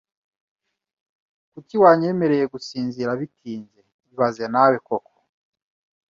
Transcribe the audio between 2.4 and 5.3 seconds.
gusinzira bitinze ibaze nawe koko